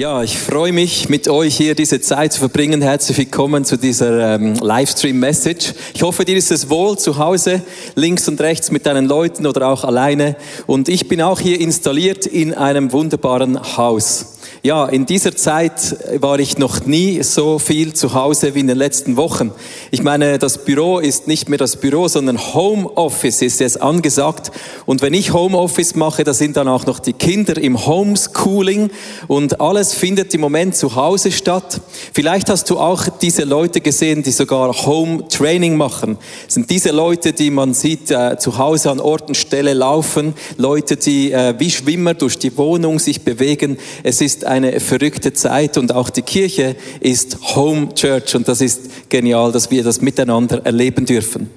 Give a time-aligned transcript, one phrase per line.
[0.00, 2.80] Ja, ich freue mich, mit euch hier diese Zeit zu verbringen.
[2.80, 5.74] Herzlich willkommen zu dieser ähm, Livestream-Message.
[5.92, 7.60] Ich hoffe, dir ist es wohl zu Hause,
[7.96, 10.36] links und rechts mit deinen Leuten oder auch alleine.
[10.66, 14.38] Und ich bin auch hier installiert in einem wunderbaren Haus.
[14.62, 18.76] Ja, in dieser Zeit war ich noch nie so viel zu Hause wie in den
[18.76, 19.52] letzten Wochen.
[19.90, 24.50] Ich meine, das Büro ist nicht mehr das Büro, sondern Homeoffice ist jetzt angesagt.
[24.84, 28.90] Und wenn ich Homeoffice mache, da sind dann auch noch die Kinder im Homeschooling
[29.28, 31.80] und alles findet im Moment zu Hause statt.
[32.12, 36.18] Vielleicht hast du auch diese Leute gesehen, die sogar Home Training machen.
[36.44, 40.34] Das sind diese Leute, die man sieht äh, zu Hause an Ort und Stelle laufen,
[40.58, 43.78] Leute, die äh, wie Schwimmer durch die Wohnung sich bewegen.
[44.02, 49.08] Es ist eine verrückte Zeit und auch die Kirche ist Home Church und das ist
[49.08, 51.48] genial, dass wir das miteinander erleben dürfen.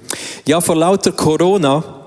[0.46, 2.06] Ja, vor lauter Corona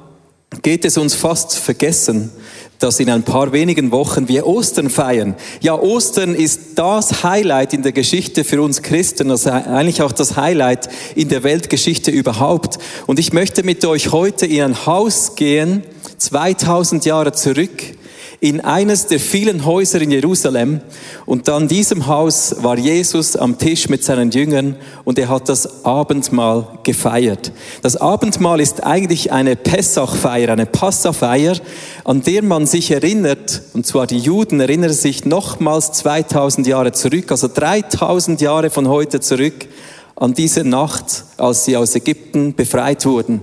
[0.62, 2.30] geht es uns fast vergessen,
[2.78, 5.34] dass in ein paar wenigen Wochen wir Ostern feiern.
[5.60, 10.36] Ja, Ostern ist das Highlight in der Geschichte für uns Christen, also eigentlich auch das
[10.36, 12.78] Highlight in der Weltgeschichte überhaupt.
[13.06, 15.82] Und ich möchte mit euch heute in ein Haus gehen,
[16.18, 17.95] 2000 Jahre zurück,
[18.40, 20.80] in eines der vielen Häuser in Jerusalem.
[21.24, 25.84] Und an diesem Haus war Jesus am Tisch mit seinen Jüngern und er hat das
[25.84, 27.52] Abendmahl gefeiert.
[27.82, 31.56] Das Abendmahl ist eigentlich eine Pessachfeier, eine Passafeier,
[32.04, 37.30] an der man sich erinnert, und zwar die Juden erinnern sich nochmals 2000 Jahre zurück,
[37.30, 39.66] also 3000 Jahre von heute zurück,
[40.14, 43.42] an diese Nacht, als sie aus Ägypten befreit wurden.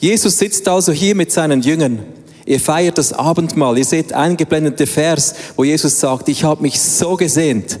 [0.00, 2.00] Jesus sitzt also hier mit seinen Jüngern.
[2.44, 3.78] Ihr feiert das Abendmahl.
[3.78, 7.78] Ihr seht eingeblendete Vers, wo Jesus sagt, ich habe mich so gesehnt,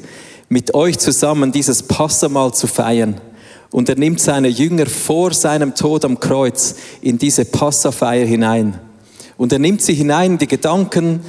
[0.48, 3.20] mit euch zusammen dieses Passamal zu feiern.
[3.70, 8.78] Und er nimmt seine Jünger vor seinem Tod am Kreuz in diese Passafeier hinein.
[9.38, 11.20] Und er nimmt sie hinein, die Gedanken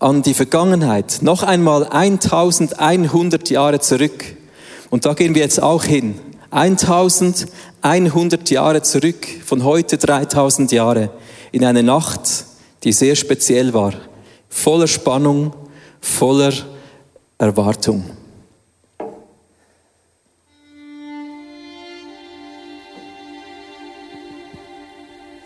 [0.00, 1.20] an die Vergangenheit.
[1.22, 4.24] Noch einmal 1100 Jahre zurück.
[4.90, 6.16] Und da gehen wir jetzt auch hin.
[6.50, 11.10] 1100 Jahre zurück, von heute 3000 Jahre,
[11.52, 12.20] in eine Nacht,
[12.84, 13.94] die sehr speziell war,
[14.48, 15.54] voller Spannung,
[16.00, 16.52] voller
[17.38, 18.04] Erwartung.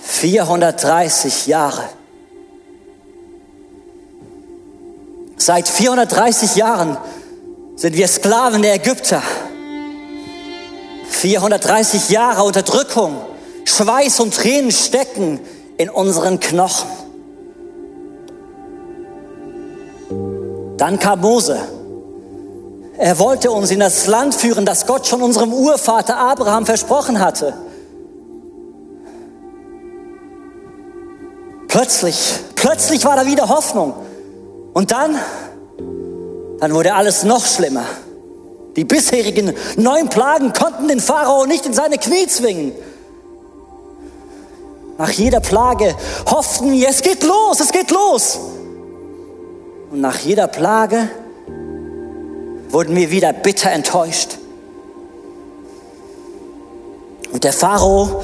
[0.00, 1.84] Vierhundertdreißig Jahre.
[5.36, 6.98] Seit 430 Jahren
[7.76, 9.22] sind wir Sklaven der Ägypter.
[11.10, 13.16] 430 Jahre Unterdrückung,
[13.64, 15.38] Schweiß und Tränen stecken
[15.76, 17.07] in unseren Knochen.
[20.78, 21.58] Dann kam Mose.
[22.96, 27.52] Er wollte uns in das Land führen, das Gott schon unserem Urvater Abraham versprochen hatte.
[31.68, 33.94] Plötzlich, plötzlich war da wieder Hoffnung.
[34.72, 35.16] Und dann,
[36.60, 37.84] dann wurde alles noch schlimmer.
[38.76, 42.72] Die bisherigen neun Plagen konnten den Pharao nicht in seine Knie zwingen.
[44.96, 45.94] Nach jeder Plage
[46.28, 48.38] hofften wir, es geht los, es geht los.
[49.90, 51.08] Und nach jeder Plage
[52.68, 54.38] wurden wir wieder bitter enttäuscht.
[57.32, 58.22] Und der Pharao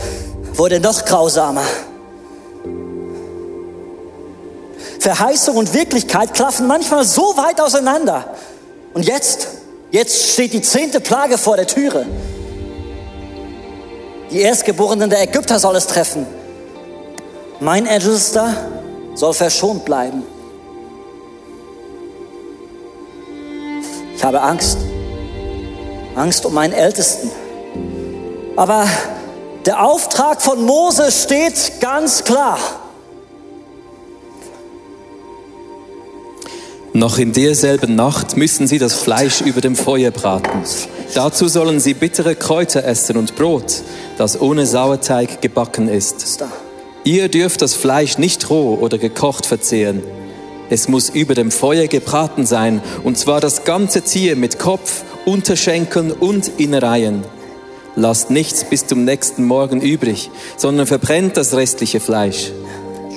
[0.53, 1.65] wurde noch grausamer.
[5.01, 8.25] Verheißung und Wirklichkeit klaffen manchmal so weit auseinander.
[8.95, 9.49] Und jetzt,
[9.91, 12.07] jetzt steht die zehnte Plage vor der Türe.
[14.31, 16.27] Die Erstgeborenen der Ägypter soll es treffen.
[17.61, 18.55] Mein Ältester
[19.15, 20.25] soll verschont bleiben.
[24.25, 24.79] Ich habe Angst.
[26.15, 27.31] Angst um meinen Ältesten.
[28.57, 28.89] Aber
[29.67, 32.59] der Auftrag von Mose steht ganz klar.
[36.95, 40.63] Noch in derselben Nacht müssen sie das Fleisch über dem Feuer braten.
[41.15, 43.83] Dazu sollen sie bittere Kräuter essen und Brot,
[44.17, 46.43] das ohne Sauerteig gebacken ist.
[47.05, 50.03] Ihr dürft das Fleisch nicht roh oder gekocht verzehren
[50.71, 56.11] es muss über dem Feuer gebraten sein, und zwar das ganze Tier mit Kopf, Unterschenkeln
[56.13, 57.23] und Innereien.
[57.97, 62.51] Lasst nichts bis zum nächsten Morgen übrig, sondern verbrennt das restliche Fleisch.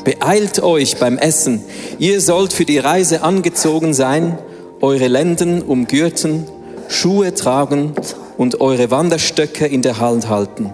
[0.04, 1.62] Beeilt euch beim Essen.
[2.00, 4.38] Ihr sollt für die Reise angezogen sein,
[4.80, 6.46] eure Lenden umgürten,
[6.90, 7.94] Schuhe tragen
[8.38, 10.74] und eure Wanderstöcke in der Hand halten.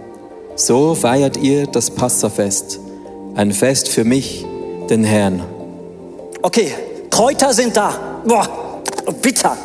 [0.55, 2.79] So feiert ihr das Passafest,
[3.35, 4.45] ein Fest für mich,
[4.89, 5.43] den Herrn.
[6.45, 6.75] Okay,
[7.10, 7.94] Kräuter sind da.
[8.25, 8.81] Boah,
[9.22, 9.56] bitter.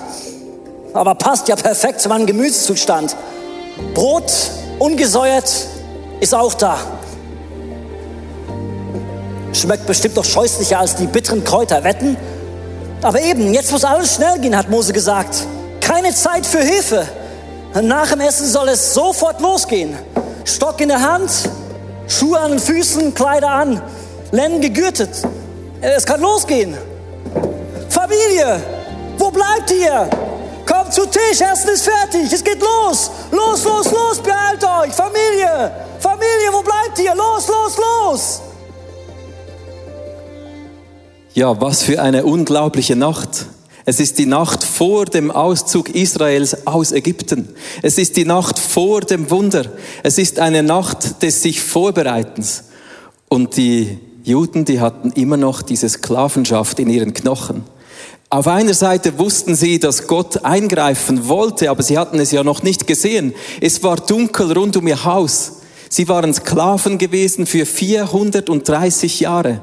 [0.95, 3.17] Aber passt ja perfekt zu meinem Gemütszustand.
[3.95, 4.33] Brot,
[4.79, 5.53] ungesäuert,
[6.21, 6.79] ist auch da.
[9.53, 11.83] Schmeckt bestimmt doch scheußlicher als die bitteren Kräuter.
[11.83, 12.17] Wetten?
[13.03, 15.49] Aber eben, jetzt muss alles schnell gehen, hat Mose gesagt.
[15.81, 17.09] Keine Zeit für Hilfe.
[17.83, 19.99] Nach dem Essen soll es sofort losgehen.
[20.45, 21.29] Stock in der Hand,
[22.07, 23.83] Schuhe an den Füßen, Kleider an,
[24.31, 25.11] Lenden gegürtet.
[25.81, 26.77] Es kann losgehen.
[27.89, 28.61] Familie,
[29.17, 30.09] wo bleibt ihr?
[30.67, 33.11] Kommt zu Tisch, Essen ist fertig, es geht los.
[33.31, 34.93] Los, los, los, beeilt euch.
[34.93, 37.15] Familie, Familie, wo bleibt ihr?
[37.15, 38.41] Los, los, los.
[41.35, 43.47] Ja, was für eine unglaubliche Nacht.
[43.85, 47.55] Es ist die Nacht vor dem Auszug Israels aus Ägypten.
[47.83, 49.65] Es ist die Nacht vor dem Wunder.
[50.03, 52.65] Es ist eine Nacht des sich Vorbereitens.
[53.29, 53.99] Und die
[54.29, 57.65] Juden, die hatten immer noch diese Sklavenschaft in ihren Knochen.
[58.31, 62.63] Auf einer Seite wussten sie, dass Gott eingreifen wollte, aber sie hatten es ja noch
[62.63, 63.35] nicht gesehen.
[63.63, 65.61] Es war dunkel rund um ihr Haus.
[65.89, 69.63] Sie waren Sklaven gewesen für 430 Jahre.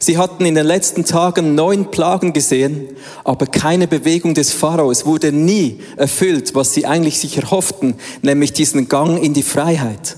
[0.00, 2.88] Sie hatten in den letzten Tagen neun Plagen gesehen,
[3.22, 4.90] aber keine Bewegung des Pharao.
[4.90, 10.16] Es wurde nie erfüllt, was sie eigentlich sich erhofften, nämlich diesen Gang in die Freiheit.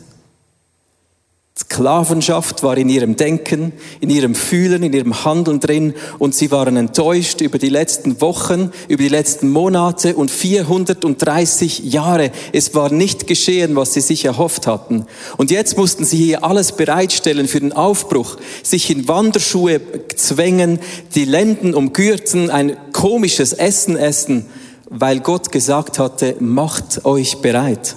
[1.58, 6.76] Sklavenschaft war in ihrem Denken, in ihrem Fühlen, in ihrem Handeln drin und sie waren
[6.76, 12.30] enttäuscht über die letzten Wochen, über die letzten Monate und 430 Jahre.
[12.52, 15.06] Es war nicht geschehen, was sie sich erhofft hatten.
[15.38, 19.80] Und jetzt mussten sie hier alles bereitstellen für den Aufbruch, sich in Wanderschuhe
[20.14, 20.78] zwängen,
[21.14, 24.44] die Lenden umgürten, ein komisches Essen essen,
[24.90, 27.96] weil Gott gesagt hatte, macht euch bereit.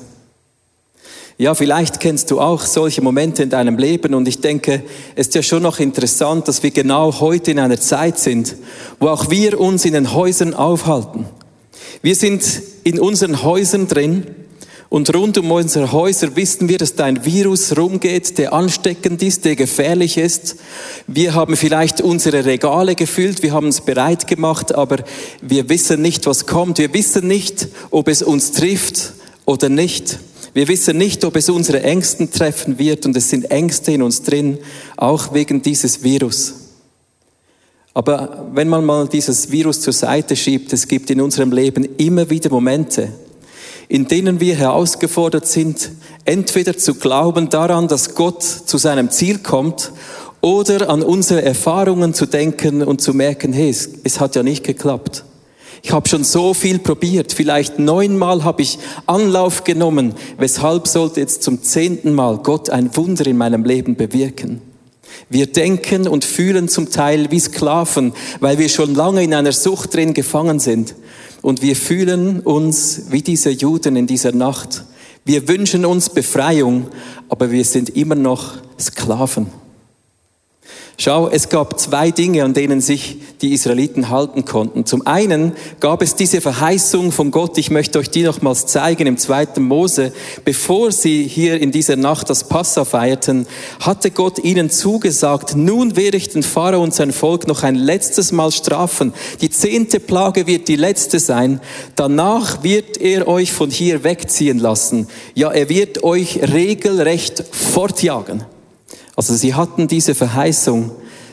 [1.42, 4.84] Ja, vielleicht kennst du auch solche Momente in deinem Leben und ich denke,
[5.16, 8.58] es ist ja schon noch interessant, dass wir genau heute in einer Zeit sind,
[9.00, 11.28] wo auch wir uns in den Häusern aufhalten.
[12.02, 12.44] Wir sind
[12.84, 14.28] in unseren Häusern drin
[14.90, 19.46] und rund um unsere Häuser wissen wir, dass da ein Virus rumgeht, der ansteckend ist,
[19.46, 20.58] der gefährlich ist.
[21.08, 24.98] Wir haben vielleicht unsere Regale gefüllt, wir haben es bereit gemacht, aber
[25.42, 26.80] wir wissen nicht, was kommt.
[26.80, 29.14] Wir wissen nicht, ob es uns trifft
[29.46, 30.20] oder nicht.
[30.54, 34.24] Wir wissen nicht, ob es unsere Ängsten treffen wird und es sind Ängste in uns
[34.24, 34.58] drin,
[34.98, 36.56] auch wegen dieses Virus.
[37.94, 42.30] Aber wenn man mal dieses Virus zur Seite schiebt, es gibt in unserem Leben immer
[42.30, 43.12] wieder Momente,
[43.88, 45.92] in denen wir herausgefordert sind,
[46.26, 49.92] entweder zu glauben daran, dass Gott zu seinem Ziel kommt,
[50.42, 54.64] oder an unsere Erfahrungen zu denken und zu merken, hey, es, es hat ja nicht
[54.64, 55.26] geklappt.
[55.82, 57.34] Ich habe schon so viel probiert.
[57.34, 60.14] Vielleicht neunmal habe ich Anlauf genommen.
[60.38, 64.62] Weshalb sollte jetzt zum zehnten Mal Gott ein Wunder in meinem Leben bewirken?
[65.30, 69.94] Wir denken und fühlen zum Teil wie Sklaven, weil wir schon lange in einer Sucht
[69.94, 70.96] drin gefangen sind.
[71.42, 74.84] Und wir fühlen uns wie diese Juden in dieser Nacht.
[75.26, 76.88] Wir wünschen uns Befreiung,
[77.30, 79.48] aber wir sind immer noch Sklaven.
[81.02, 84.86] Schau, es gab zwei Dinge, an denen sich die Israeliten halten konnten.
[84.86, 89.18] Zum einen gab es diese Verheißung von Gott, ich möchte euch die nochmals zeigen im
[89.18, 90.12] zweiten Mose.
[90.44, 93.48] Bevor sie hier in dieser Nacht das Passa feierten,
[93.80, 98.34] hatte Gott ihnen zugesagt, nun werde ich den Pharao und sein Volk noch ein letztes
[98.34, 99.14] Mal strafen.
[99.40, 101.62] Die zehnte Plage wird die letzte sein.
[101.96, 105.08] Danach wird er euch von hier wegziehen lassen.
[105.34, 108.44] Ja, er wird euch regelrecht fortjagen.
[109.20, 110.92] Also sie hatten diese Verheißung,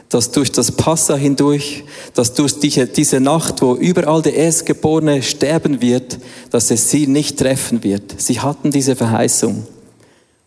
[0.08, 6.18] dass durch das Passa hindurch, dass durch diese, Nacht, wo überall der Erstgeborene sterben wird,
[6.50, 8.20] dass es sie nicht treffen wird.
[8.20, 9.68] Sie hatten diese Verheißung.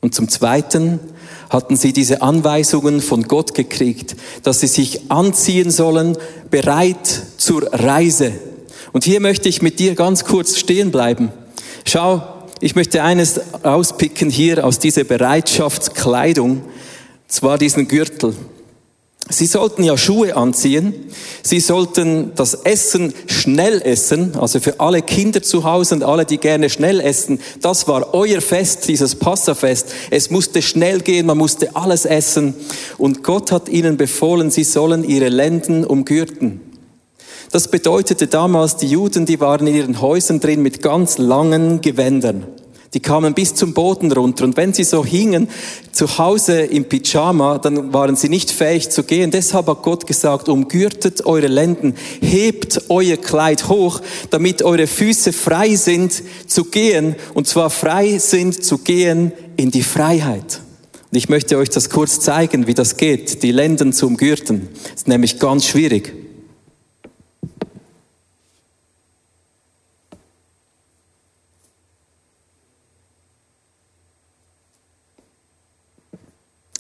[0.02, 1.00] Und zum Zweiten
[1.50, 6.18] hatten sie diese Anweisungen von Gott gekriegt, dass sie sich anziehen sollen,
[6.52, 8.34] bereit zur Reise.
[8.92, 11.32] Und hier möchte ich mit dir ganz kurz stehen bleiben.
[11.86, 12.22] Schau,
[12.60, 16.64] ich möchte eines auspicken hier aus dieser Bereitschaftskleidung
[17.30, 18.36] zwar diesen Gürtel.
[19.32, 20.94] Sie sollten ja Schuhe anziehen.
[21.44, 24.36] Sie sollten das Essen schnell essen.
[24.36, 27.40] Also für alle Kinder zu Hause und alle, die gerne schnell essen.
[27.62, 29.94] Das war euer Fest, dieses Passafest.
[30.10, 31.28] Es musste schnell gehen.
[31.28, 32.56] Man musste alles essen.
[32.98, 36.62] Und Gott hat ihnen befohlen, sie sollen ihre Lenden umgürten.
[37.52, 42.48] Das bedeutete damals, die Juden, die waren in ihren Häusern drin mit ganz langen Gewändern.
[42.94, 45.48] Die kamen bis zum Boden runter und wenn sie so hingen
[45.92, 49.30] zu Hause im Pyjama, dann waren sie nicht fähig zu gehen.
[49.30, 55.76] Deshalb hat Gott gesagt, umgürtet eure Lenden, hebt euer Kleid hoch, damit eure Füße frei
[55.76, 60.62] sind zu gehen und zwar frei sind zu gehen in die Freiheit.
[61.12, 64.70] Und ich möchte euch das kurz zeigen, wie das geht, die Lenden zu umgürten.
[64.84, 66.19] Das ist nämlich ganz schwierig.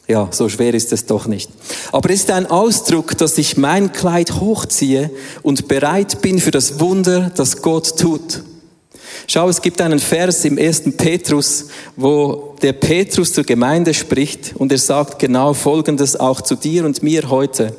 [0.09, 1.51] Ja, so schwer ist es doch nicht.
[1.91, 5.11] Aber es ist ein Ausdruck, dass ich mein Kleid hochziehe
[5.43, 8.41] und bereit bin für das Wunder, das Gott tut.
[9.27, 14.71] Schau, es gibt einen Vers im ersten Petrus, wo der Petrus zur Gemeinde spricht und
[14.71, 17.75] er sagt genau Folgendes auch zu dir und mir heute.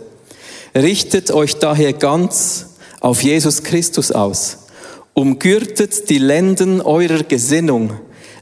[0.72, 2.66] Richtet euch daher ganz
[3.00, 4.58] auf Jesus Christus aus.
[5.14, 7.90] Umgürtet die Lenden eurer Gesinnung.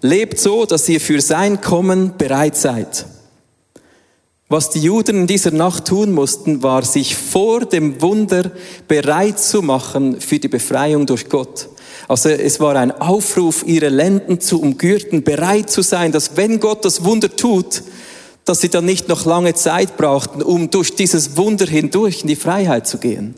[0.02, 3.07] Lebt so, dass ihr für sein Kommen bereit seid.
[4.50, 8.50] Was die Juden in dieser Nacht tun mussten, war, sich vor dem Wunder
[8.87, 11.69] bereit zu machen für die Befreiung durch Gott.
[12.09, 16.87] Also es war ein Aufruf, ihre Lenden zu umgürten, bereit zu sein, dass wenn Gott
[16.87, 17.83] das Wunder tut,
[18.47, 22.37] dass sie dann nicht noch lange Zeit brauchten, um durch dieses Wunder hindurch in die
[22.37, 23.35] Freiheit zu gehen.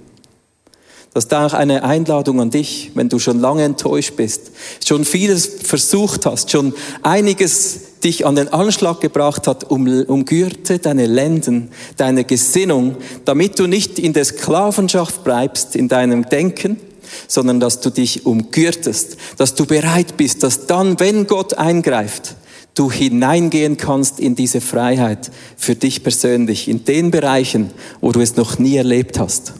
[1.12, 4.52] Das ist auch eine Einladung an dich, wenn du schon lange enttäuscht bist,
[4.86, 11.06] schon vieles versucht hast, schon einiges dich an den Anschlag gebracht hat, um, umgürte deine
[11.06, 16.78] Lenden, deine Gesinnung, damit du nicht in der Sklavenschaft bleibst, in deinem Denken,
[17.26, 22.36] sondern dass du dich umgürtest, dass du bereit bist, dass dann, wenn Gott eingreift,
[22.74, 28.36] du hineingehen kannst in diese Freiheit für dich persönlich, in den Bereichen, wo du es
[28.36, 29.54] noch nie erlebt hast.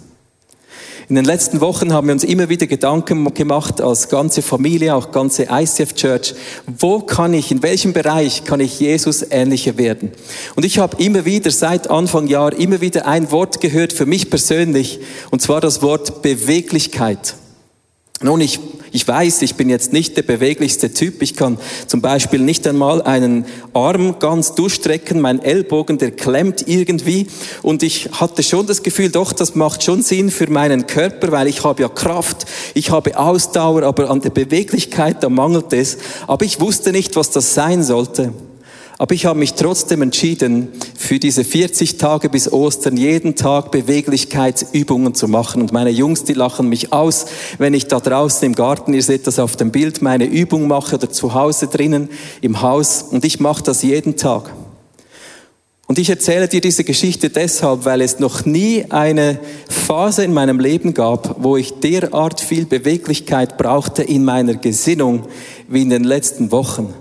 [1.11, 5.11] In den letzten Wochen haben wir uns immer wieder Gedanken gemacht, als ganze Familie, auch
[5.11, 6.35] ganze ICF Church,
[6.79, 10.13] wo kann ich, in welchem Bereich kann ich Jesus ähnlicher werden?
[10.55, 14.31] Und ich habe immer wieder, seit Anfang Jahr, immer wieder ein Wort gehört für mich
[14.31, 15.01] persönlich,
[15.33, 17.35] und zwar das Wort Beweglichkeit.
[18.23, 18.61] Nun, ich,
[18.93, 21.23] ich weiß, ich bin jetzt nicht der beweglichste Typ.
[21.23, 25.21] Ich kann zum Beispiel nicht einmal einen Arm ganz durchstrecken.
[25.21, 27.27] Mein Ellbogen, der klemmt irgendwie.
[27.63, 31.47] Und ich hatte schon das Gefühl, doch, das macht schon Sinn für meinen Körper, weil
[31.47, 35.99] ich habe ja Kraft, ich habe Ausdauer, aber an der Beweglichkeit, da mangelt es.
[36.27, 38.33] Aber ich wusste nicht, was das sein sollte.
[39.01, 45.15] Aber ich habe mich trotzdem entschieden, für diese 40 Tage bis Ostern jeden Tag Beweglichkeitsübungen
[45.15, 45.63] zu machen.
[45.63, 47.25] Und meine Jungs, die lachen mich aus,
[47.57, 50.97] wenn ich da draußen im Garten, ihr seht das auf dem Bild, meine Übung mache
[50.97, 52.11] oder zu Hause drinnen
[52.43, 53.07] im Haus.
[53.11, 54.53] Und ich mache das jeden Tag.
[55.87, 60.61] Und ich erzähle dir diese Geschichte deshalb, weil es noch nie eine Phase in meinem
[60.61, 65.23] Leben gab, wo ich derart viel Beweglichkeit brauchte in meiner Gesinnung
[65.69, 66.93] wie in den letzten Wochen.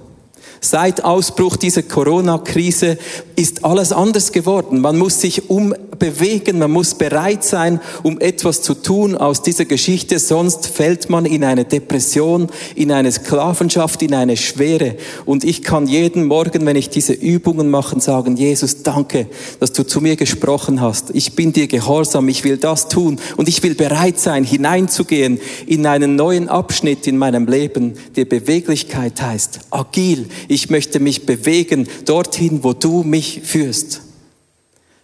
[0.61, 2.97] Seit Ausbruch dieser Corona-Krise
[3.35, 4.81] ist alles anders geworden.
[4.81, 10.19] Man muss sich umbewegen, man muss bereit sein, um etwas zu tun aus dieser Geschichte,
[10.19, 14.95] sonst fällt man in eine Depression, in eine Sklavenschaft, in eine Schwere.
[15.25, 19.27] Und ich kann jeden Morgen, wenn ich diese Übungen mache, sagen, Jesus, danke,
[19.61, 21.11] dass du zu mir gesprochen hast.
[21.13, 25.85] Ich bin dir gehorsam, ich will das tun und ich will bereit sein, hineinzugehen in
[25.85, 32.63] einen neuen Abschnitt in meinem Leben, der Beweglichkeit heißt, agil, ich möchte mich bewegen dorthin,
[32.63, 34.01] wo du mich führst.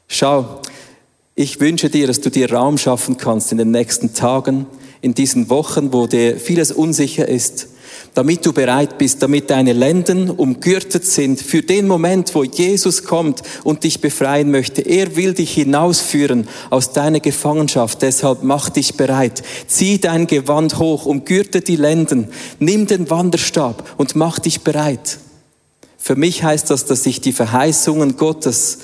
[0.08, 0.62] Schau,
[1.36, 4.66] ich wünsche dir, dass du dir Raum schaffen kannst in den nächsten Tagen,
[5.02, 7.68] in diesen Wochen, wo dir vieles unsicher ist,
[8.16, 13.44] damit du bereit bist, damit deine Lenden umgürtet sind für den Moment, wo Jesus kommt
[13.64, 14.82] und dich befreien möchte.
[14.82, 18.02] Er will dich hinausführen aus deiner Gefangenschaft.
[18.02, 19.44] Deshalb mach dich bereit.
[19.68, 25.20] Zieh dein Gewand hoch, umgürte die Lenden, nimm den Wanderstab und mach dich bereit.
[26.06, 28.78] Für mich heißt das, dass ich die Verheißungen Gottes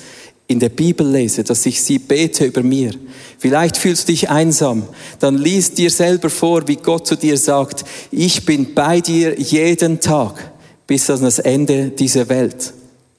[0.48, 2.90] in der Bibel lese, dass ich sie bete über mir.
[3.38, 4.82] Vielleicht fühlst du dich einsam,
[5.20, 10.00] dann lies dir selber vor, wie Gott zu dir sagt, ich bin bei dir jeden
[10.00, 10.50] Tag
[10.88, 12.74] bis an das Ende dieser Welt.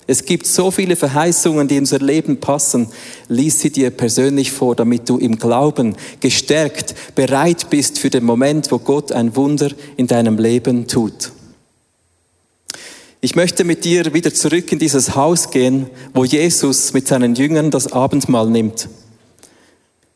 [0.05, 2.87] Es gibt so viele Verheißungen, die in unser Leben passen.
[3.29, 8.69] Lies sie dir persönlich vor, damit du im Glauben gestärkt bereit bist für den Moment,
[8.69, 11.31] wo Gott ein Wunder in deinem Leben tut.
[13.25, 17.71] Ich möchte mit dir wieder zurück in dieses Haus gehen, wo Jesus mit seinen Jüngern
[17.71, 18.89] das Abendmahl nimmt.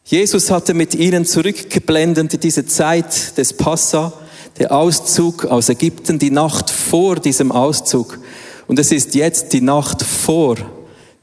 [0.03, 4.11] Jesus hatte mit ihnen zurückgeblendet in diese Zeit des Passa,
[4.59, 8.19] der Auszug aus Ägypten, die Nacht vor diesem Auszug.
[8.67, 10.57] Und es ist jetzt die Nacht vor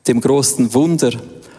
[0.08, 1.10] dem großen Wunder,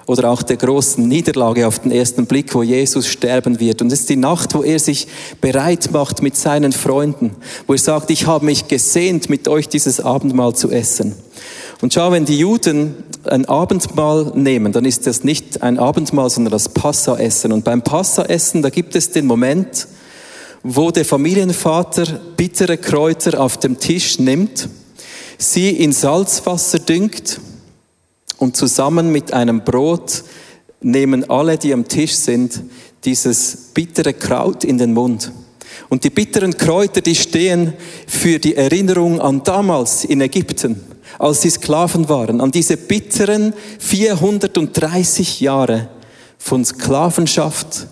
[0.05, 3.81] oder auch der großen Niederlage auf den ersten Blick, wo Jesus sterben wird.
[3.81, 5.07] Und es ist die Nacht, wo er sich
[5.41, 7.31] bereit macht mit seinen Freunden,
[7.65, 11.15] wo er sagt, ich habe mich gesehnt, mit euch dieses Abendmahl zu essen.
[11.81, 12.95] Und schau, wenn die Juden
[13.25, 17.51] ein Abendmahl nehmen, dann ist das nicht ein Abendmahl, sondern das Passaessen.
[17.51, 19.87] Und beim Passaessen, da gibt es den Moment,
[20.63, 22.05] wo der Familienvater
[22.37, 24.69] bittere Kräuter auf dem Tisch nimmt,
[25.37, 27.39] sie in Salzwasser düngt
[28.37, 30.23] und zusammen mit einem Brot
[30.81, 32.61] nehmen alle, die am Tisch sind,
[33.03, 35.31] dieses bittere Kraut in den Mund.
[35.89, 37.73] Und die bitteren Kräuter, die stehen
[38.07, 40.81] für die Erinnerung an damals in Ägypten,
[41.19, 45.89] als sie Sklaven waren, an diese bitteren 430 Jahre
[46.37, 47.87] von Sklavenschaft,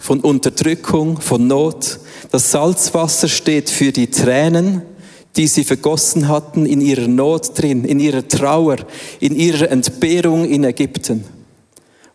[0.00, 1.98] von Unterdrückung, von Not.
[2.30, 4.82] Das Salzwasser steht für die Tränen,
[5.36, 8.76] die sie vergossen hatten in ihrer Not drin, in ihrer Trauer,
[9.20, 11.24] in ihrer Entbehrung in Ägypten.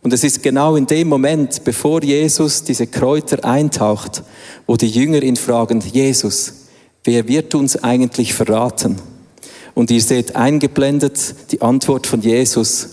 [0.02, 4.24] Und es ist genau in dem Moment, bevor Jesus diese Kräuter eintaucht,
[4.66, 6.54] wo die Jünger ihn fragen, Jesus,
[7.04, 8.96] wer wird uns eigentlich verraten?
[9.74, 12.90] Und ihr seht eingeblendet die Antwort von Jesus.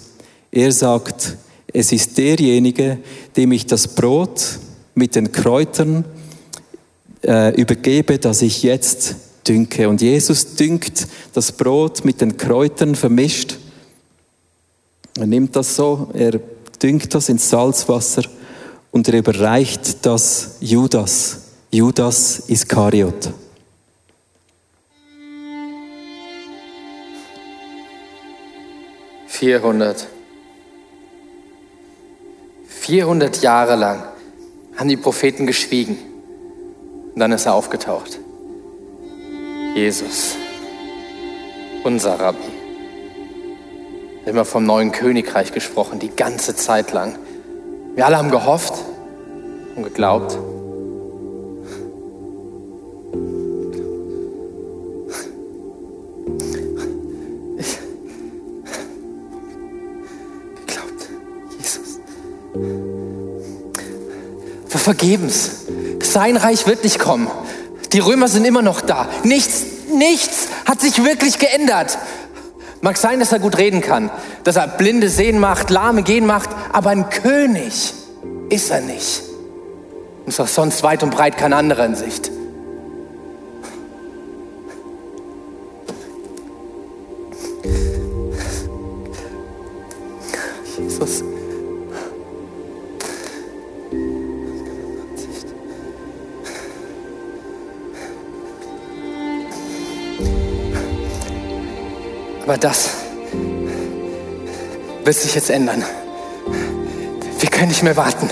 [0.51, 1.37] Er sagt,
[1.73, 2.99] es ist derjenige,
[3.37, 4.59] dem ich das Brot
[4.95, 6.05] mit den Kräutern
[7.23, 9.17] äh, übergebe, das ich jetzt
[9.49, 9.89] dünke.
[9.89, 13.59] Und Jesus dünkt das Brot mit den Kräutern vermischt.
[15.19, 16.41] Er nimmt das so, er
[16.83, 18.23] dünkt das ins Salzwasser
[18.91, 23.33] und er überreicht das Judas, Judas Iskariot.
[29.27, 30.07] Vierhundert.
[32.67, 34.03] Vierhundert Jahre lang
[34.77, 35.99] haben die Propheten geschwiegen.
[37.15, 38.19] Und dann ist er aufgetaucht.
[39.77, 40.37] Jesus,
[41.85, 42.39] unser Rabbi.
[44.25, 47.19] Immer vom neuen Königreich gesprochen, die ganze Zeit lang.
[47.95, 48.73] Wir alle haben gehofft
[49.75, 50.39] und geglaubt.
[64.69, 65.67] Vergeben's.
[66.01, 67.29] Sein Reich wird nicht kommen.
[67.93, 69.09] Die Römer sind immer noch da.
[69.23, 69.63] Nichts,
[69.93, 71.99] nichts hat sich wirklich geändert.
[72.81, 74.11] Mag sein, dass er gut reden kann,
[74.45, 77.95] dass er Blinde sehen macht, Lahme gehen macht, aber ein König
[78.49, 79.23] ist er nicht.
[80.25, 82.31] Und ist auch sonst weit und breit kein anderer in Sicht.
[102.57, 102.89] Aber das
[105.05, 105.85] wird sich jetzt ändern.
[107.39, 108.31] Wir können nicht mehr warten.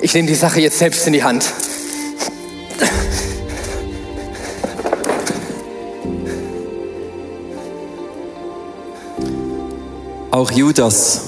[0.00, 1.44] Ich nehme die Sache jetzt selbst in die Hand.
[10.30, 11.20] Auch Judas.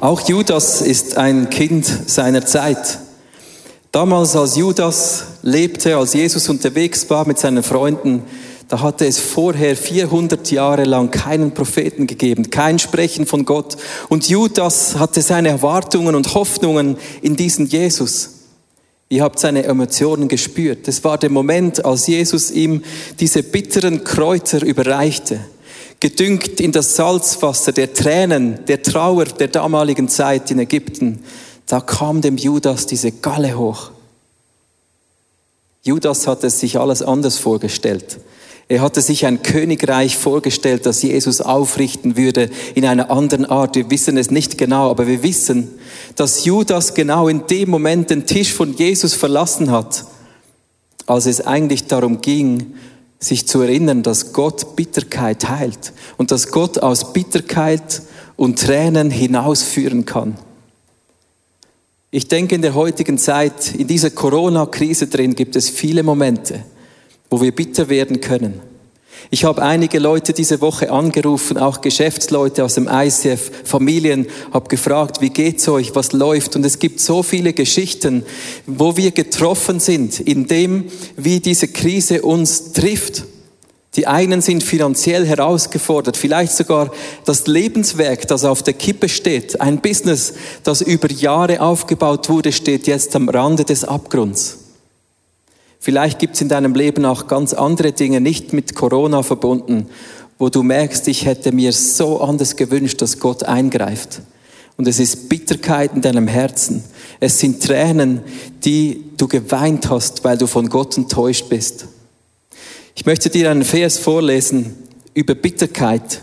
[0.00, 2.98] Auch Judas ist ein Kind seiner Zeit.
[3.90, 8.22] Damals, als Judas lebte, als Jesus unterwegs war mit seinen Freunden,
[8.72, 13.76] da hatte es vorher 400 Jahre lang keinen Propheten gegeben, kein Sprechen von Gott.
[14.08, 18.30] Und Judas hatte seine Erwartungen und Hoffnungen in diesen Jesus.
[19.10, 20.88] Ihr habt seine Emotionen gespürt.
[20.88, 22.82] Es war der Moment, als Jesus ihm
[23.20, 25.40] diese bitteren Kräuter überreichte,
[26.00, 31.22] gedüngt in das Salzwasser der Tränen, der Trauer der damaligen Zeit in Ägypten.
[31.66, 33.90] Da kam dem Judas diese Galle hoch.
[35.82, 38.18] Judas hatte sich alles anders vorgestellt.
[38.68, 43.76] Er hatte sich ein Königreich vorgestellt, das Jesus aufrichten würde in einer anderen Art.
[43.76, 45.68] Wir wissen es nicht genau, aber wir wissen,
[46.16, 50.06] dass Judas genau in dem Moment den Tisch von Jesus verlassen hat,
[51.06, 52.74] als es eigentlich darum ging,
[53.18, 58.02] sich zu erinnern, dass Gott Bitterkeit heilt und dass Gott aus Bitterkeit
[58.36, 60.36] und Tränen hinausführen kann.
[62.10, 66.64] Ich denke, in der heutigen Zeit, in dieser Corona-Krise drin, gibt es viele Momente,
[67.32, 68.60] wo wir bitter werden können.
[69.30, 75.22] Ich habe einige Leute diese Woche angerufen, auch Geschäftsleute aus dem ICF, Familien, habe gefragt,
[75.22, 76.56] wie geht's euch, was läuft?
[76.56, 78.26] Und es gibt so viele Geschichten,
[78.66, 80.84] wo wir getroffen sind, in dem,
[81.16, 83.24] wie diese Krise uns trifft.
[83.96, 86.90] Die einen sind finanziell herausgefordert, vielleicht sogar
[87.24, 92.86] das Lebenswerk, das auf der Kippe steht, ein Business, das über Jahre aufgebaut wurde, steht
[92.86, 94.61] jetzt am Rande des Abgrunds.
[95.84, 99.88] Vielleicht gibt es in deinem Leben auch ganz andere Dinge, nicht mit Corona verbunden,
[100.38, 104.20] wo du merkst, ich hätte mir so anders gewünscht, dass Gott eingreift.
[104.76, 106.84] Und es ist Bitterkeit in deinem Herzen.
[107.18, 108.20] Es sind Tränen,
[108.64, 111.86] die du geweint hast, weil du von Gott enttäuscht bist.
[112.94, 114.76] Ich möchte dir einen Vers vorlesen
[115.14, 116.20] über Bitterkeit,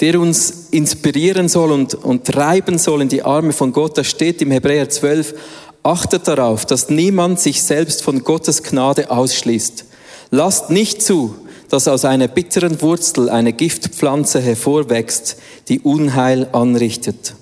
[0.00, 3.98] der uns inspirieren soll und, und treiben soll in die Arme von Gott.
[3.98, 5.34] Da steht im Hebräer 12,
[5.82, 9.84] Achtet darauf, dass niemand sich selbst von Gottes Gnade ausschließt.
[10.30, 11.34] Lasst nicht zu,
[11.68, 15.36] dass aus einer bitteren Wurzel eine Giftpflanze hervorwächst,
[15.68, 17.34] die Unheil anrichtet.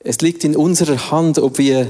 [0.00, 1.86] Es liegt in unserer Hand, ob wir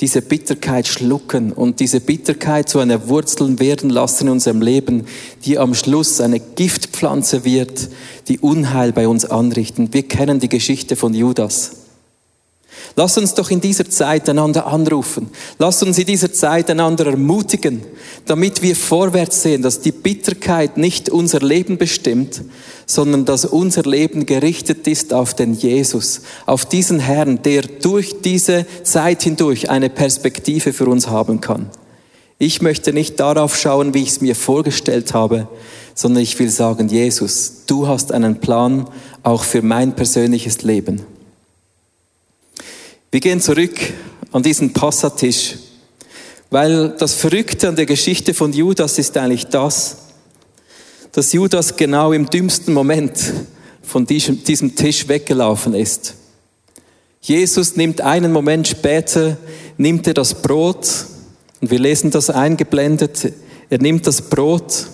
[0.00, 5.06] diese Bitterkeit schlucken und diese Bitterkeit zu einer Wurzel werden lassen in unserem Leben,
[5.44, 7.88] die am Schluss eine Giftpflanze wird,
[8.28, 9.92] die Unheil bei uns anrichten.
[9.92, 11.83] Wir kennen die Geschichte von Judas.
[12.96, 15.30] Lass uns doch in dieser Zeit einander anrufen.
[15.58, 17.82] Lass uns in dieser Zeit einander ermutigen,
[18.26, 22.42] damit wir vorwärts sehen, dass die Bitterkeit nicht unser Leben bestimmt,
[22.86, 28.66] sondern dass unser Leben gerichtet ist auf den Jesus, auf diesen Herrn, der durch diese
[28.82, 31.70] Zeit hindurch eine Perspektive für uns haben kann.
[32.38, 35.48] Ich möchte nicht darauf schauen, wie ich es mir vorgestellt habe,
[35.94, 38.88] sondern ich will sagen, Jesus, du hast einen Plan
[39.22, 41.13] auch für mein persönliches Leben.
[43.14, 43.78] Wir gehen zurück
[44.32, 45.54] an diesen Passatisch,
[46.50, 49.98] weil das Verrückte an der Geschichte von Judas ist eigentlich das,
[51.12, 53.16] dass Judas genau im dümmsten Moment
[53.84, 56.14] von diesem, diesem Tisch weggelaufen ist.
[57.20, 59.36] Jesus nimmt einen Moment später,
[59.78, 60.88] nimmt er das Brot,
[61.60, 63.32] und wir lesen das eingeblendet,
[63.70, 64.88] er nimmt das Brot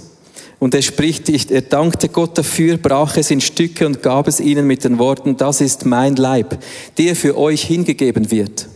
[0.60, 4.66] und er spricht, er dankte Gott dafür, brach es in Stücke und gab es ihnen
[4.66, 6.62] mit den Worten, das ist mein Leib,
[6.98, 8.68] der für euch hingegeben wird.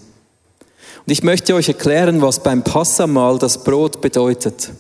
[1.07, 4.71] Und ich möchte euch erklären, was beim Passamal das Brot bedeutet.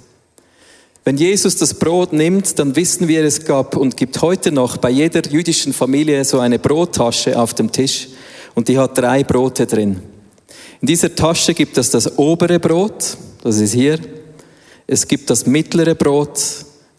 [1.04, 4.88] Wenn Jesus das Brot nimmt, dann wissen wir, es gab und gibt heute noch bei
[4.88, 8.08] jeder jüdischen Familie so eine Brottasche auf dem Tisch
[8.54, 10.00] und die hat drei Brote drin.
[10.80, 13.98] In dieser Tasche gibt es das obere Brot, das ist hier.
[14.86, 16.40] Es gibt das mittlere Brot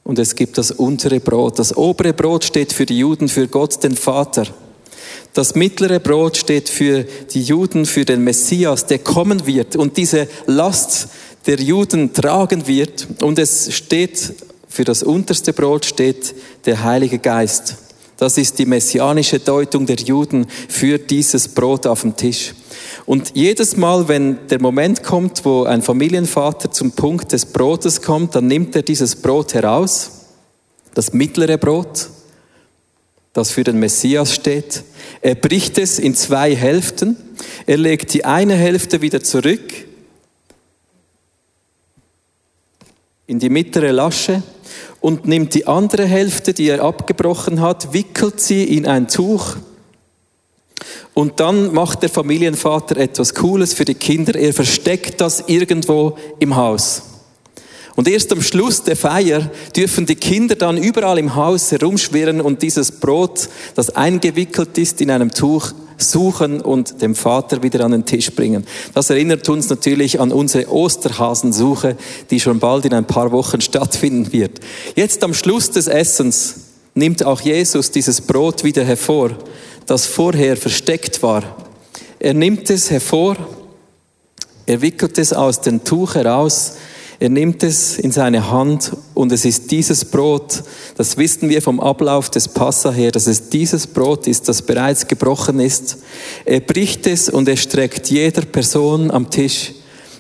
[0.05, 1.59] und es gibt das untere Brot.
[1.59, 4.45] Das obere Brot steht für die Juden, für Gott den Vater.
[5.33, 10.29] Das mittlere Brot steht für die Juden, für den Messias, der kommen wird und diese
[10.45, 11.09] Last
[11.47, 13.07] der Juden tragen wird.
[13.21, 14.33] Und es steht,
[14.69, 17.75] für das unterste Brot steht der Heilige Geist.
[18.17, 22.54] Das ist die messianische Deutung der Juden für dieses Brot auf dem Tisch.
[23.06, 28.36] Und jedes Mal, wenn der Moment kommt, wo ein Familienvater zum Punkt des Brotes kommt,
[28.36, 30.12] dann nimmt er dieses Brot heraus,
[30.93, 32.10] das mittlere Brot,
[33.34, 34.84] das für den Messias steht.
[35.21, 37.17] Er bricht es in zwei Hälften.
[37.65, 39.62] Er legt die eine Hälfte wieder zurück
[43.27, 44.43] in die mittlere Lasche
[45.01, 49.57] und nimmt die andere Hälfte, die er abgebrochen hat, wickelt sie in ein Tuch
[51.13, 54.35] und dann macht der Familienvater etwas Cooles für die Kinder.
[54.35, 57.03] Er versteckt das irgendwo im Haus.
[57.95, 62.61] Und erst am Schluss der Feier dürfen die Kinder dann überall im Haus herumschwirren und
[62.61, 68.05] dieses Brot, das eingewickelt ist in einem Tuch, suchen und dem Vater wieder an den
[68.05, 68.65] Tisch bringen.
[68.93, 71.97] Das erinnert uns natürlich an unsere Osterhasensuche,
[72.29, 74.60] die schon bald in ein paar Wochen stattfinden wird.
[74.95, 76.55] Jetzt am Schluss des Essens
[76.93, 79.31] nimmt auch Jesus dieses Brot wieder hervor
[79.86, 81.43] das vorher versteckt war.
[82.19, 83.38] Er nimmt es hervor,
[84.65, 86.73] er wickelt es aus dem Tuch heraus,
[87.19, 90.63] er nimmt es in seine Hand und es ist dieses Brot,
[90.97, 95.08] das wissen wir vom Ablauf des Passa her, dass es dieses Brot ist, das bereits
[95.08, 95.97] gebrochen ist.
[96.43, 99.73] Er bricht es und er streckt jeder Person am Tisch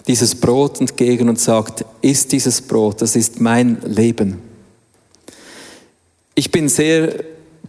[0.07, 4.41] dieses Brot entgegen und sagt, isst dieses Brot, das ist mein Leben.
[6.35, 7.23] Ich bin sehr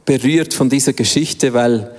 [0.05, 1.95] berührt von dieser Geschichte, weil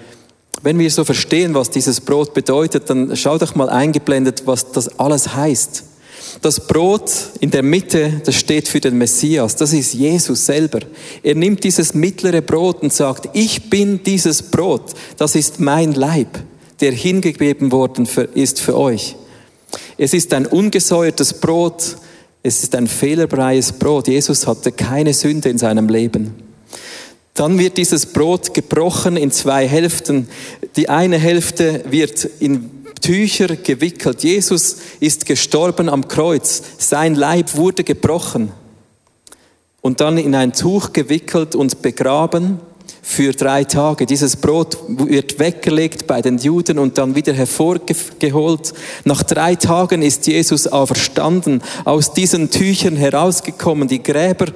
[0.61, 4.99] wenn wir so verstehen, was dieses Brot bedeutet, dann schau doch mal eingeblendet, was das
[4.99, 5.83] alles heißt.
[6.41, 10.79] Das Brot in der Mitte, das steht für den Messias, das ist Jesus selber.
[11.23, 16.39] Er nimmt dieses mittlere Brot und sagt, ich bin dieses Brot, das ist mein Leib,
[16.79, 19.15] der hingegeben worden ist für euch.
[19.97, 21.97] Es ist ein ungesäuertes Brot,
[22.43, 24.07] es ist ein fehlerfreies Brot.
[24.07, 26.35] Jesus hatte keine Sünde in seinem Leben.
[27.33, 30.27] Dann wird dieses Brot gebrochen in zwei Hälften.
[30.75, 34.23] Die eine Hälfte wird in Tücher gewickelt.
[34.23, 36.61] Jesus ist gestorben am Kreuz.
[36.77, 38.51] Sein Leib wurde gebrochen
[39.81, 42.59] und dann in ein Tuch gewickelt und begraben
[43.01, 44.05] für drei Tage.
[44.05, 48.73] Dieses Brot wird weggelegt bei den Juden und dann wieder hervorgeholt.
[49.05, 53.87] Nach drei Tagen ist Jesus auferstanden, aus diesen Tüchern herausgekommen.
[53.87, 54.47] Die Gräber,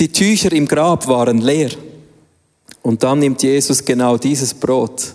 [0.00, 1.70] die Tücher im Grab waren leer.
[2.82, 5.14] Und dann nimmt Jesus genau dieses Brot,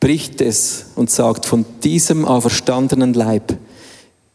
[0.00, 3.56] bricht es und sagt, von diesem auferstandenen Leib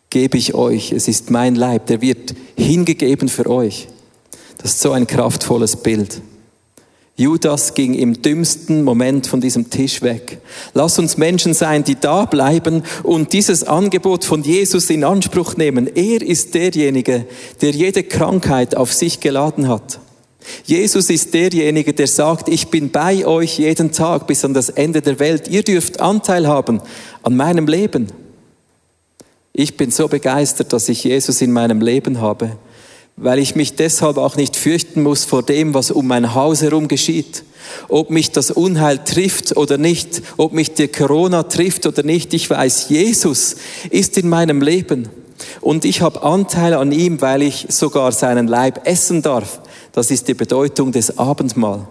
[0.10, 3.88] gebe ich euch, es ist mein Leib, der wird hingegeben für euch.
[4.58, 6.22] Das ist so ein kraftvolles Bild.
[7.16, 10.42] Judas ging im dümmsten Moment von diesem Tisch weg.
[10.74, 15.88] Lass uns Menschen sein, die da bleiben und dieses Angebot von Jesus in Anspruch nehmen.
[15.94, 17.28] Er ist derjenige,
[17.62, 20.00] der jede Krankheit auf sich geladen hat.
[20.66, 25.02] Jesus ist derjenige, der sagt, ich bin bei euch jeden Tag bis an das Ende
[25.02, 25.48] der Welt.
[25.48, 26.82] Ihr dürft Anteil haben
[27.24, 28.08] an meinem Leben.
[29.54, 32.58] Ich bin so begeistert, dass ich Jesus in meinem Leben habe,
[33.16, 36.88] weil ich mich deshalb auch nicht fürchten muss vor dem, was um mein Haus herum
[36.88, 37.44] geschieht.
[37.88, 42.50] Ob mich das Unheil trifft oder nicht, ob mich die Corona trifft oder nicht, ich
[42.50, 43.56] weiß, Jesus
[43.92, 45.10] ist in meinem Leben.
[45.62, 49.62] Und ich habe Anteil an ihm, weil ich sogar seinen Leib essen darf.
[49.94, 51.88] Das ist die Bedeutung des Abendmahl.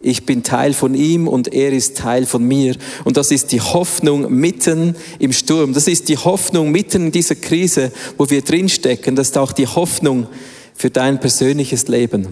[0.00, 2.76] Ich bin Teil von ihm und er ist Teil von mir.
[3.04, 5.72] Und das ist die Hoffnung mitten im Sturm.
[5.72, 9.16] Das ist die Hoffnung mitten in dieser Krise, wo wir drinstecken.
[9.16, 10.26] Das ist auch die Hoffnung
[10.74, 12.28] für dein persönliches Leben.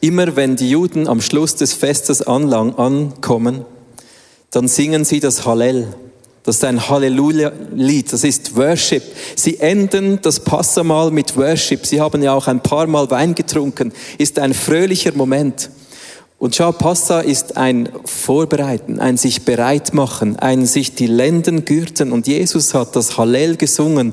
[0.00, 3.64] Immer wenn die Juden am Schluss des Festes ankommen,
[4.50, 5.88] dann singen sie das Hallel.
[6.44, 9.02] Das ist ein Halleluja-Lied, das ist Worship.
[9.36, 11.86] Sie enden das Passamal mit Worship.
[11.86, 13.92] Sie haben ja auch ein paar Mal Wein getrunken.
[14.18, 15.70] Ist ein fröhlicher Moment.
[16.42, 22.10] Und schau, Passa ist ein Vorbereiten, ein sich bereit machen, ein sich die Lenden gürten.
[22.10, 24.12] Und Jesus hat das Hallel gesungen,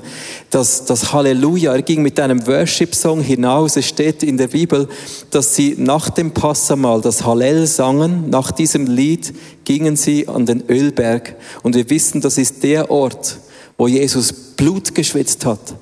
[0.52, 1.74] das, das Halleluja.
[1.74, 3.78] Er ging mit einem Worship-Song hinaus.
[3.78, 4.88] Es steht in der Bibel,
[5.32, 8.30] dass sie nach dem Passamal das Hallel sangen.
[8.30, 9.34] Nach diesem Lied
[9.66, 11.36] gingen sie an den Ölberg.
[11.64, 13.40] Und wir wissen, das ist der Ort,
[13.76, 15.74] wo Jesus Blut geschwitzt hat,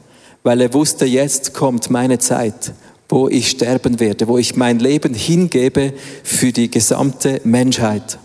[0.43, 2.71] weil er wusste, jetzt kommt meine Zeit
[3.09, 5.93] wo ich sterben werde, wo ich mein Leben hingebe
[6.23, 8.19] für die gesamte Menschheit.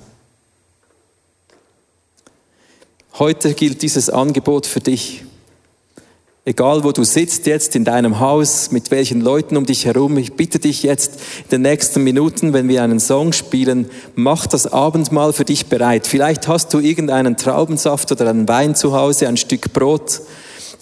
[3.19, 5.25] Heute gilt dieses Angebot für dich.
[6.45, 10.33] Egal wo du sitzt jetzt in deinem Haus, mit welchen Leuten um dich herum, ich
[10.33, 15.33] bitte dich jetzt in den nächsten Minuten, wenn wir einen Song spielen, mach das Abendmahl
[15.33, 16.09] für dich bereit.
[16.09, 20.23] Vielleicht hast du irgendeinen Traubensaft oder einen Wein zu Hause, ein Stück Brot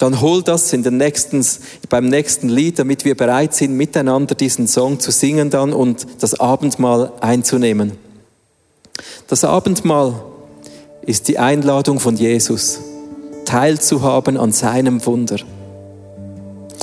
[0.01, 1.45] dann hol das in den nächsten,
[1.89, 6.39] beim nächsten Lied, damit wir bereit sind, miteinander diesen Song zu singen dann und das
[6.39, 7.91] Abendmahl einzunehmen.
[9.27, 10.23] Das Abendmahl
[11.03, 12.79] ist die Einladung von Jesus,
[13.45, 15.37] teilzuhaben an seinem Wunder.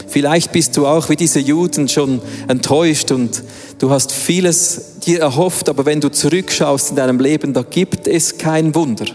[0.06, 3.42] Vielleicht bist du auch wie diese Juden schon enttäuscht und
[3.78, 8.38] du hast vieles dir erhofft, aber wenn du zurückschaust in deinem Leben, da gibt es
[8.38, 9.06] kein Wunder.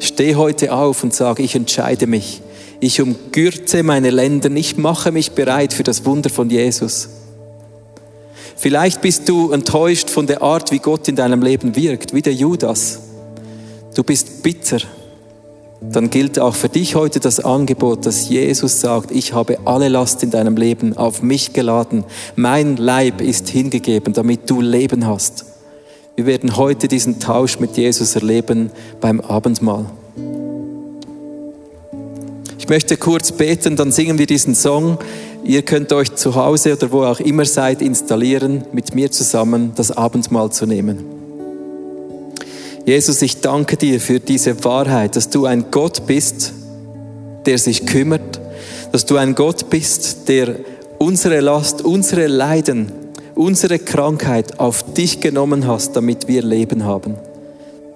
[0.00, 2.42] Steh heute auf und sage, ich entscheide mich.
[2.80, 4.50] Ich umgürte meine Länder.
[4.52, 7.08] Ich mache mich bereit für das Wunder von Jesus.
[8.56, 12.34] Vielleicht bist du enttäuscht von der Art, wie Gott in deinem Leben wirkt, wie der
[12.34, 13.00] Judas.
[13.94, 14.78] Du bist bitter.
[15.80, 20.24] Dann gilt auch für dich heute das Angebot, dass Jesus sagt, ich habe alle Last
[20.24, 22.04] in deinem Leben auf mich geladen.
[22.34, 25.44] Mein Leib ist hingegeben, damit du Leben hast.
[26.18, 29.86] Wir werden heute diesen Tausch mit Jesus erleben beim Abendmahl.
[32.58, 34.98] Ich möchte kurz beten, dann singen wir diesen Song.
[35.44, 39.92] Ihr könnt euch zu Hause oder wo auch immer seid installieren, mit mir zusammen das
[39.92, 41.04] Abendmahl zu nehmen.
[42.84, 46.52] Jesus, ich danke dir für diese Wahrheit, dass du ein Gott bist,
[47.46, 48.40] der sich kümmert,
[48.90, 50.56] dass du ein Gott bist, der
[50.98, 52.90] unsere Last, unsere Leiden,
[53.38, 57.14] unsere Krankheit auf dich genommen hast, damit wir Leben haben.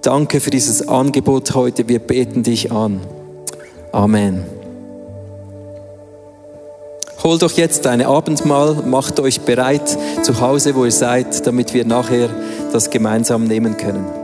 [0.01, 1.87] Danke für dieses Angebot heute.
[1.89, 3.01] Wir beten dich an.
[3.91, 4.45] Amen.
[7.23, 11.85] Holt doch jetzt eine Abendmahl, macht euch bereit zu Hause, wo ihr seid, damit wir
[11.85, 12.29] nachher
[12.73, 14.22] das gemeinsam nehmen können.